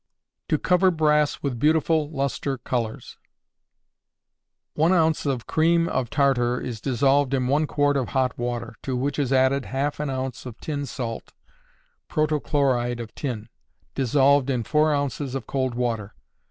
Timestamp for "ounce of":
4.91-5.45, 10.09-10.57